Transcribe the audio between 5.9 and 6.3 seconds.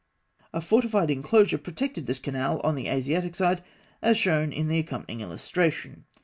(fig.